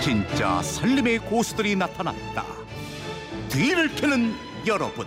[0.00, 2.44] 진짜 살림의 고수들이 나타났다.
[3.50, 4.34] 뒤를 캐는
[4.66, 5.06] 여러분.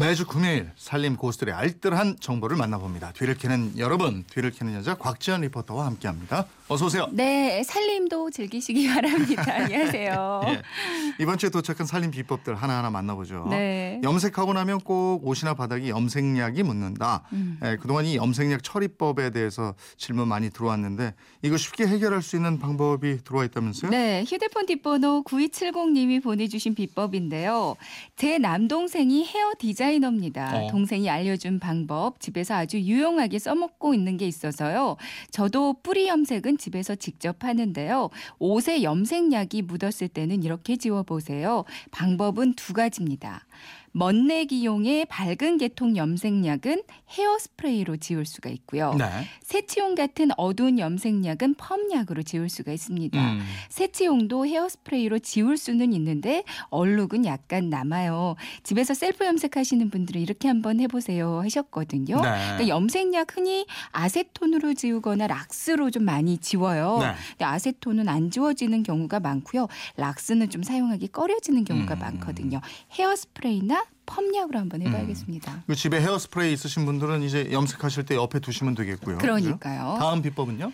[0.00, 3.12] 매주 금요일 살림 고수들의 알뜰한 정보를 만나봅니다.
[3.12, 6.46] 뒤를 캐는 여러분, 뒤를 캐는 여자 곽지연 리포터와 함께합니다.
[6.68, 7.06] 어서 오세요.
[7.10, 9.44] 네, 살림도 즐기시기 바랍니다.
[9.52, 10.42] 안녕하세요.
[10.46, 10.62] 예.
[11.18, 13.48] 이번 주에 도착한 살림 비법들 하나하나 만나보죠.
[13.50, 14.00] 네.
[14.02, 17.24] 염색하고 나면 꼭 옷이나 바닥에 염색약이 묻는다.
[17.34, 17.58] 음.
[17.62, 21.12] 예, 그동안 이 염색약 처리법에 대해서 질문 많이 들어왔는데
[21.42, 23.90] 이거 쉽게 해결할 수 있는 방법이 들어와 있다면서요?
[23.90, 27.76] 네, 휴대폰 뒷번호 9270님이 보내주신 비법인데요.
[28.16, 30.64] 제 남동생이 헤어 디자 이너입니다.
[30.64, 30.70] 어.
[30.70, 34.96] 동생이 알려준 방법 집에서 아주 유용하게 써먹고 있는 게 있어서요.
[35.30, 38.10] 저도 뿌리 염색은 집에서 직접 하는데요.
[38.38, 41.64] 옷에 염색약이 묻었을 때는 이렇게 지워보세요.
[41.90, 43.44] 방법은 두 가지입니다.
[43.92, 48.94] 먼내기용의 밝은 계통 염색약은 헤어스프레이로 지울 수가 있고요.
[48.94, 49.04] 네.
[49.42, 53.18] 세치용 같은 어두운 염색약은 펌약으로 지울 수가 있습니다.
[53.18, 53.40] 음.
[53.68, 58.36] 세치용도 헤어스프레이로 지울 수는 있는데 얼룩은 약간 남아요.
[58.62, 62.16] 집에서 셀프 염색하시는 분들은 이렇게 한번 해보세요 하셨거든요.
[62.16, 62.20] 네.
[62.22, 66.98] 그러니까 염색약 흔히 아세톤으로 지우거나 락스로 좀 많이 지워요.
[67.00, 67.14] 네.
[67.30, 69.66] 근데 아세톤은 안 지워지는 경우가 많고요.
[69.96, 71.98] 락스는 좀 사용하기 꺼려지는 경우가 음.
[71.98, 72.60] 많거든요.
[72.92, 75.64] 헤어스프레이나 펌약으로 한번 해봐야겠습니다.
[75.66, 79.18] 그 집에 헤어스프레이 있으신 분들은 이제 염색하실 때 옆에 두시면 되겠고요.
[79.18, 79.96] 그러니까요.
[79.98, 80.72] 다음 비법은요?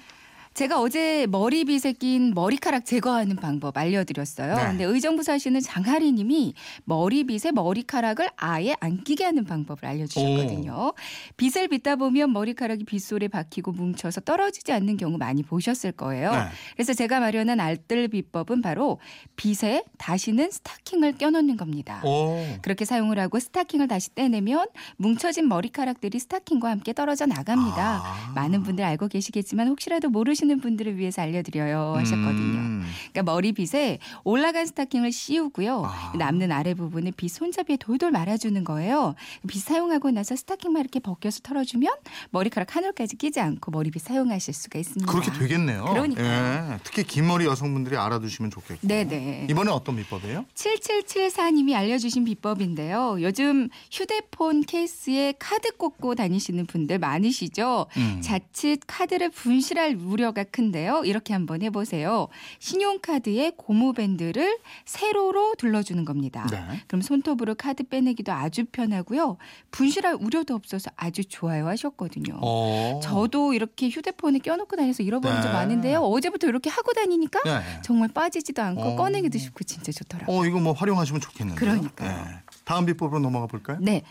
[0.57, 4.57] 제가 어제 머리빗에 낀 머리카락 제거하는 방법 알려드렸어요.
[4.57, 4.63] 네.
[4.69, 6.55] 근데 의정부 사시는 장하리 님이
[6.85, 10.95] 머리빗에 머리카락을 아예 안 끼게 하는 방법을 알려주셨거든요.
[11.37, 16.33] 빗을 빗다 보면 머리카락이 빗솔에 박히고 뭉쳐서 떨어지지 않는 경우 많이 보셨을 거예요.
[16.33, 16.39] 네.
[16.73, 18.99] 그래서 제가 마련한 알뜰 비법은 바로
[19.37, 22.01] 빗에 다시는 스타킹을 껴놓는 겁니다.
[22.03, 22.43] 오.
[22.63, 28.01] 그렇게 사용을 하고 스타킹을 다시 떼내면 뭉쳐진 머리카락들이 스타킹과 함께 떨어져 나갑니다.
[28.03, 28.33] 아.
[28.35, 32.59] 많은 분들 알고 계시겠지만 혹시라도 모르시는 분들을 위해서 알려드려요 하셨거든요.
[32.59, 32.85] 음.
[33.13, 35.85] 그러니까 머리빗에 올라간 스타킹을 씌우고요.
[35.85, 36.13] 아.
[36.17, 39.15] 남는 아래 부분에 빗 손잡이에 돌돌 말아주는 거예요.
[39.47, 41.93] 빗 사용하고 나서 스타킹만 이렇게 벗겨서 털어주면
[42.31, 45.11] 머리카락 한 올까지 끼지 않고 머리빗 사용하실 수가 있습니다.
[45.11, 45.85] 그렇게 되겠네요.
[45.85, 46.73] 그러니까요.
[46.75, 46.79] 예.
[46.83, 48.87] 특히 긴 머리 여성분들이 알아두시면 좋겠고.
[48.87, 49.49] 네네.
[49.51, 50.45] 이번에 어떤 비법이에요?
[50.55, 53.19] 7774님이 알려주신 비법인데요.
[53.21, 57.87] 요즘 휴대폰 케이스에 카드 꽂고 다니시는 분들 많으시죠?
[57.97, 58.21] 음.
[58.23, 61.03] 자칫 카드를 분실할 우려가 큰데요.
[61.05, 62.29] 이렇게 한번 해보세요.
[62.59, 66.47] 신용카드에 고무밴드를 세로로 둘러주는 겁니다.
[66.51, 66.63] 네.
[66.87, 69.37] 그럼 손톱으로 카드 빼내기도 아주 편하고요.
[69.71, 72.39] 분실할 우려도 없어서 아주 좋아요 하셨거든요.
[72.43, 73.01] 어.
[73.03, 75.55] 저도 이렇게 휴대폰에 껴놓고 다녀서 잃어버린 적 네.
[75.55, 76.01] 많은데요.
[76.01, 77.83] 어제부터 이렇게 하고 다니니까 네.
[77.83, 78.97] 정말 빠지지도 않고 어.
[78.97, 80.37] 꺼내기도 쉽고 진짜 좋더라고요.
[80.37, 81.59] 어, 이거 뭐 활용하시면 좋겠는데요.
[81.59, 82.11] 그러니까요.
[82.11, 82.37] 예.
[82.65, 83.79] 다음 비법으로 넘어가 볼까요?
[83.81, 84.03] 네.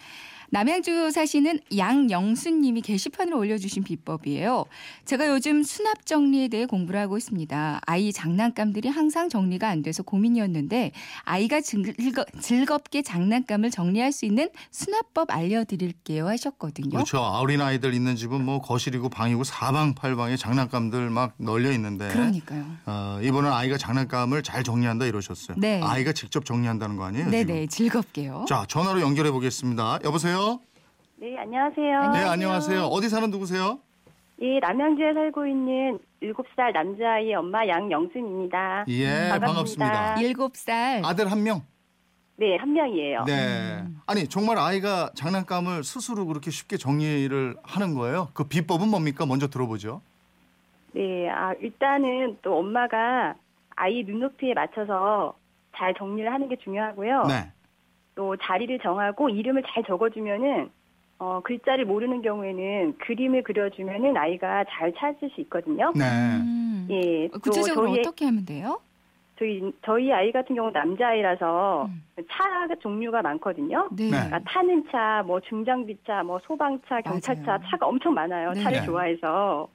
[0.52, 4.66] 남양주 사시는 양영수님이 게시판을 올려주신 비법이에요.
[5.06, 7.82] 제가 요즘 수납 정리에 대해 공부를 하고 있습니다.
[7.86, 10.92] 아이 장난감들이 항상 정리가 안 돼서 고민이었는데
[11.24, 16.90] 아이가 즐거, 즐겁게 장난감을 정리할 수 있는 수납법 알려드릴게요 하셨거든요.
[16.90, 17.20] 그렇죠.
[17.20, 22.08] 어린 아이들 있는 집은 뭐 거실이고 방이고 사방팔방에 장난감들 막 널려 있는데.
[22.10, 22.66] 그러니까요.
[22.86, 25.58] 어, 이번엔 아이가 장난감을 잘 정리한다 이러셨어요.
[25.60, 25.82] 네.
[25.84, 27.30] 아이가 직접 정리한다는 거 아니에요?
[27.30, 28.46] 네네 즐겁게요.
[28.46, 28.46] 지금?
[28.46, 30.00] 자, 전화로 연결해 보겠습니다.
[30.04, 30.35] 여보세요?
[31.18, 31.98] 네, 안녕하세요.
[31.98, 32.12] 안녕하세요.
[32.12, 32.82] 네, 안녕하세요.
[32.88, 33.80] 어디 사는 누구세요?
[34.42, 38.86] 예, 남양주에 살고 있는 7살 남자아이의 엄마 양영순입니다.
[38.90, 39.46] 예, 반갑습니다.
[39.48, 40.16] 반갑습니다.
[40.22, 41.02] 일곱 살.
[41.06, 41.62] 아들 한 명.
[42.36, 43.24] 네, 한 명이에요.
[43.24, 43.86] 네.
[44.06, 48.28] 아니, 정말 아이가 장난감을 스스로 그렇게 쉽게 정리를 하는 거예요?
[48.34, 49.26] 그 비법은 뭡니까?
[49.26, 50.02] 먼저 들어보죠.
[50.92, 53.36] 네, 아, 일단은 또 엄마가
[53.78, 55.38] 아이 눈높이에 맞춰서
[55.78, 57.24] 잘 정리를 하는 게 중요하고요.
[57.30, 57.54] 네.
[58.16, 60.70] 또 자리를 정하고 이름을 잘 적어주면은
[61.20, 65.92] 어, 글자를 모르는 경우에는 그림을 그려주면은 아이가 잘 찾을 수 있거든요.
[65.96, 66.04] 네.
[66.04, 66.88] 음.
[66.90, 68.82] 예, 또 구체적으로 저희 어떻게 하면 돼요?
[69.38, 72.04] 저희 저희 아이 같은 경우 는 남자아이라서 음.
[72.30, 73.90] 차 종류가 많거든요.
[73.92, 74.06] 네.
[74.06, 74.10] 네.
[74.12, 77.60] 그러니까 타는 차, 뭐 중장비차, 뭐 소방차, 경찰차 맞아요.
[77.70, 78.52] 차가 엄청 많아요.
[78.52, 78.64] 네.
[78.64, 78.86] 차를 네.
[78.86, 79.68] 좋아해서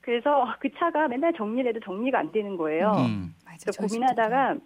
[0.00, 2.92] 그래서 그 차가 맨날 정리를 해도 정리가 안 되는 거예요.
[2.98, 3.34] 음.
[3.44, 4.56] 맞아, 그래서 고민하다가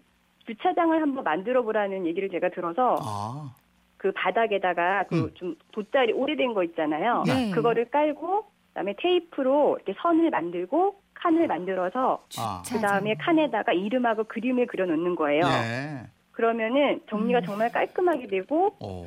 [0.47, 3.55] 주차장을 한번 만들어 보라는 얘기를 제가 들어서 아.
[3.97, 5.31] 그 바닥에다가 그 음.
[5.35, 7.25] 좀 돗자리 오래된 거 있잖아요.
[7.27, 7.51] 네.
[7.51, 12.63] 그거를 깔고 그다음에 테이프로 이렇게 선을 만들고 칸을 만들어서 아.
[12.71, 15.43] 그 다음에 칸에다가 이름하고 그림을 그려 놓는 거예요.
[15.43, 16.07] 네.
[16.33, 17.45] 그러면은 정리가 음.
[17.45, 19.07] 정말 깔끔하게 되고 오.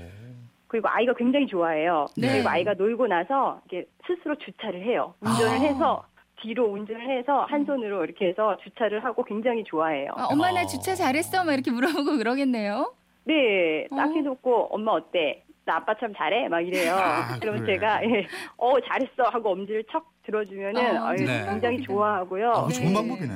[0.68, 2.08] 그리고 아이가 굉장히 좋아해요.
[2.18, 2.32] 네.
[2.34, 5.14] 그리고 아이가 놀고 나서 이게 스스로 주차를 해요.
[5.22, 5.62] 운전을 아.
[5.62, 6.06] 해서
[6.42, 10.12] 뒤로 운전을 해서 한 손으로 이렇게 해서 주차를 하고 굉장히 좋아해요.
[10.16, 10.66] 아, 엄마 나 어.
[10.66, 11.44] 주차 잘했어?
[11.44, 12.94] 막 이렇게 물어보고 그러겠네요.
[13.26, 14.14] 네, 딱 어.
[14.14, 15.44] 해놓고 엄마 어때?
[15.66, 16.96] 나 아빠 참 잘해 막 이래요.
[16.96, 17.76] 아, 그러면 그래.
[17.76, 18.26] 제가 예,
[18.58, 21.46] 어 잘했어 하고 엄지를 척 들어주면은 어, 어, 네.
[21.48, 22.52] 굉장히 좋아하고요.
[22.52, 22.94] 아, 그 좋은 네.
[22.94, 23.34] 방법이네.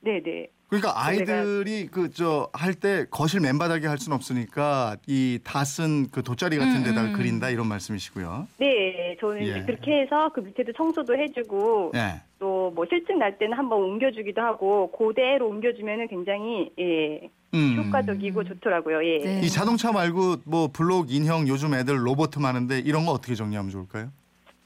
[0.00, 0.48] 네 네.
[0.70, 6.22] 그러니까 아이들이 그 저 할 때 거실 맨바닥에 할 수는 없으니까 이 다 쓴 그
[6.22, 7.12] 돗자리 같은 음, 데다가 음.
[7.12, 8.46] 그린다 이런 말씀이시고요.
[8.58, 9.46] 네, 저는 예.
[9.50, 12.20] 이제 그렇게 해서 그 밑에도 청소도 해주고 예.
[12.38, 17.82] 또뭐 실증 날 때는 한번 옮겨주기도 하고 그대로 옮겨주면은 굉장히 예 음.
[17.84, 19.04] 효과적이고 좋더라고요.
[19.04, 19.18] 예.
[19.24, 19.40] 네.
[19.42, 24.10] 이 자동차 말고 뭐 블록 인형 요즘 애들 로봇 많은데 이런 거 어떻게 정리하면 좋을까요?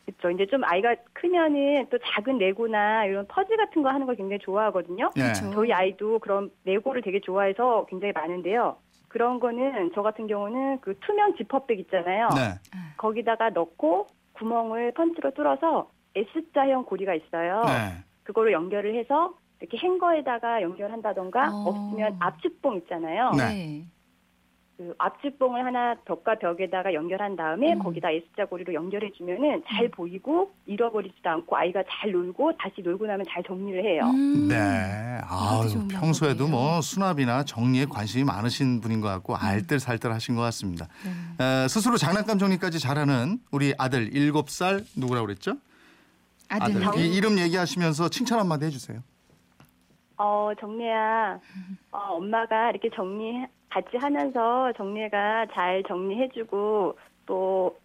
[0.07, 0.31] 그렇죠.
[0.31, 5.11] 이제 좀 아이가 크면은 또 작은 레고나 이런 퍼즐 같은 거 하는 걸 굉장히 좋아하거든요.
[5.17, 5.23] 예.
[5.23, 5.51] 그렇죠.
[5.53, 8.77] 저희 아이도 그런 레고를 되게 좋아해서 굉장히 많은데요.
[9.09, 12.29] 그런 거는 저 같은 경우는 그 투명 지퍼백 있잖아요.
[12.35, 12.59] 네.
[12.97, 17.63] 거기다가 넣고 구멍을 펀치로 뚫어서 S자형 고리가 있어요.
[17.65, 18.05] 네.
[18.25, 21.69] 그거를 연결을 해서 이렇게 행거에다가 연결한다던가 어.
[21.69, 23.31] 없으면 압축봉 있잖아요.
[24.77, 27.79] 그 압축봉을 하나 벽과 벽에다가 연결한 다음에 음.
[27.79, 33.25] 거기다 S자 고리로 연결해 주면은 잘 보이고 잃어버리지도 않고 아이가 잘 놀고 다시 놀고 나면
[33.29, 34.03] 잘 정리를 해요.
[34.07, 34.49] 음.
[34.49, 35.21] 네.
[35.71, 36.49] 좋은 평소에도.
[36.49, 40.89] 뭐 수납이나 정리에 관심이 많으신 분인 것 같고 알뜰살뜰 하신 것 같습니다.
[41.39, 41.65] 네.
[41.65, 45.55] 에, 스스로 장난감 정리까지 잘하는 우리 아들 7살 누구라고 그랬죠?
[46.49, 46.83] 아들.
[46.99, 49.01] 이 이름 얘기하시면서 칭찬 한마디 해주세요.
[50.17, 51.39] 어, 정리야.
[51.91, 57.77] 어, 엄마가 이렇게 정리 같이 하면서 정리가 잘 정리해주고 또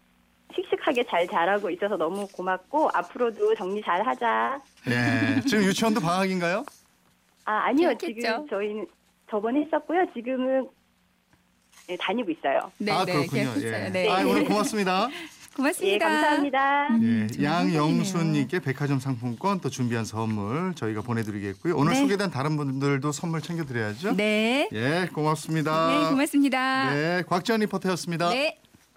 [0.54, 4.60] 씩씩하게 잘 자라고 있어서 너무 고맙고 앞으로도 정리 잘 하자.
[4.88, 5.40] 예.
[5.40, 6.64] 지금 유치원도 방학인가요?
[7.44, 7.88] 아, 아니요.
[7.88, 8.20] 그렇겠죠.
[8.20, 8.86] 지금 저희는
[9.28, 10.06] 저번에 했었고요.
[10.14, 10.68] 지금은
[11.88, 12.70] 네, 다니고 있어요.
[12.78, 13.52] 네, 아 네, 그렇군요.
[13.62, 13.90] 예.
[13.90, 14.08] 네.
[14.08, 15.08] 아, 오늘 고맙습니다.
[15.56, 15.94] 고맙습니다.
[15.94, 16.86] 예, 감사합니다.
[16.90, 21.76] 음, 예, 좋은 양영순님께 백화점 상품권 또 준비한 선물 저희가 보내드리겠고요.
[21.76, 22.00] 오늘 네.
[22.00, 24.16] 소개된 다른 분들도 선물 챙겨드려야죠.
[24.16, 24.68] 네.
[24.72, 25.88] 예, 고맙습니다.
[25.88, 26.94] 네, 고맙습니다.
[26.94, 28.30] 네, 곽지연 리포터였습니다.
[28.30, 28.59] 네.